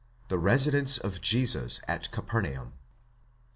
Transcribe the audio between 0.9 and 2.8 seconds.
OF JESUS AT CAPERNAUM.